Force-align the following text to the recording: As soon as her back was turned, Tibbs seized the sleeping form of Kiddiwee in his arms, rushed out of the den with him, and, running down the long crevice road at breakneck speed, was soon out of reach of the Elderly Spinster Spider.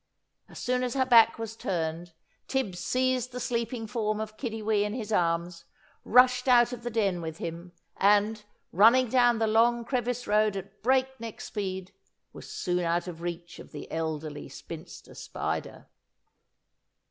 As 0.49 0.57
soon 0.57 0.81
as 0.81 0.95
her 0.95 1.05
back 1.05 1.37
was 1.37 1.55
turned, 1.55 2.13
Tibbs 2.47 2.79
seized 2.79 3.31
the 3.31 3.39
sleeping 3.39 3.85
form 3.85 4.19
of 4.19 4.35
Kiddiwee 4.35 4.83
in 4.83 4.93
his 4.95 5.11
arms, 5.11 5.65
rushed 6.03 6.47
out 6.47 6.73
of 6.73 6.81
the 6.81 6.89
den 6.89 7.21
with 7.21 7.37
him, 7.37 7.71
and, 7.97 8.43
running 8.71 9.09
down 9.09 9.37
the 9.37 9.45
long 9.45 9.85
crevice 9.85 10.25
road 10.25 10.55
at 10.57 10.81
breakneck 10.81 11.39
speed, 11.39 11.91
was 12.33 12.49
soon 12.51 12.79
out 12.79 13.07
of 13.07 13.21
reach 13.21 13.59
of 13.59 13.71
the 13.71 13.91
Elderly 13.91 14.49
Spinster 14.49 15.13
Spider. 15.13 15.85